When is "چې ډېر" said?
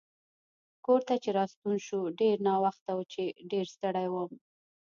3.13-3.65